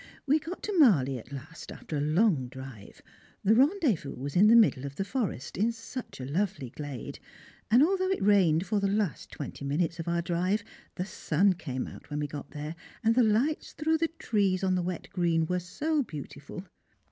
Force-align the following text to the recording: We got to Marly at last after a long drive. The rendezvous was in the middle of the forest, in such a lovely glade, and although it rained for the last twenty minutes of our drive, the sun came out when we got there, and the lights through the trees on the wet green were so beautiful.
We 0.25 0.39
got 0.39 0.63
to 0.63 0.73
Marly 0.79 1.19
at 1.19 1.31
last 1.31 1.71
after 1.71 1.95
a 1.95 2.01
long 2.01 2.47
drive. 2.47 3.03
The 3.43 3.53
rendezvous 3.53 4.15
was 4.15 4.35
in 4.35 4.47
the 4.47 4.55
middle 4.55 4.83
of 4.83 4.95
the 4.95 5.05
forest, 5.05 5.59
in 5.59 5.71
such 5.71 6.19
a 6.19 6.25
lovely 6.25 6.71
glade, 6.71 7.19
and 7.69 7.83
although 7.83 8.09
it 8.09 8.23
rained 8.23 8.65
for 8.65 8.79
the 8.79 8.87
last 8.87 9.29
twenty 9.29 9.63
minutes 9.63 9.99
of 9.99 10.07
our 10.07 10.23
drive, 10.23 10.63
the 10.95 11.05
sun 11.05 11.53
came 11.53 11.85
out 11.85 12.09
when 12.09 12.17
we 12.19 12.25
got 12.25 12.49
there, 12.49 12.75
and 13.03 13.13
the 13.13 13.21
lights 13.21 13.73
through 13.73 13.99
the 13.99 14.07
trees 14.07 14.63
on 14.63 14.73
the 14.73 14.81
wet 14.81 15.07
green 15.11 15.45
were 15.45 15.59
so 15.59 16.01
beautiful. 16.01 16.63